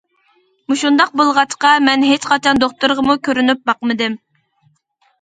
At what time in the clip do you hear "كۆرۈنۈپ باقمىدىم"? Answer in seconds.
3.31-4.21